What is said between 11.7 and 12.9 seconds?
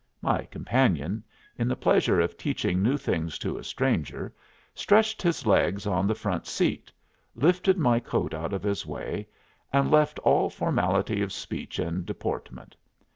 and deportment.